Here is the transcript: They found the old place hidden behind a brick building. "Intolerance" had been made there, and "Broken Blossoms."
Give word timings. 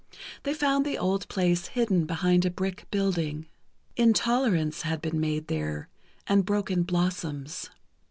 They 0.41 0.55
found 0.55 0.83
the 0.83 0.97
old 0.97 1.27
place 1.27 1.67
hidden 1.67 2.07
behind 2.07 2.43
a 2.43 2.49
brick 2.49 2.87
building. 2.89 3.45
"Intolerance" 3.95 4.81
had 4.81 4.99
been 4.99 5.19
made 5.19 5.45
there, 5.45 5.89
and 6.25 6.43
"Broken 6.43 6.81
Blossoms." 6.81 7.69